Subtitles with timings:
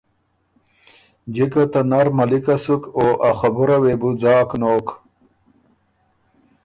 [1.33, 4.87] جِکه ته نر ملِکه سُک او ا خبُره وې بو ځاک نوک۔